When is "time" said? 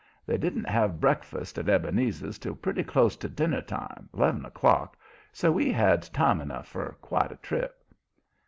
3.61-4.09, 6.11-6.41